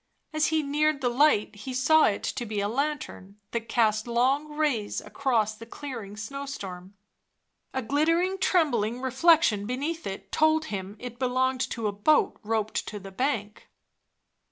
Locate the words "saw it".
1.75-2.23